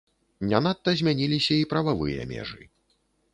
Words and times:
Не 0.53 0.61
надта 0.67 0.93
змяніліся 1.01 1.53
і 1.65 1.67
прававыя 1.75 2.25
межы. 2.33 2.61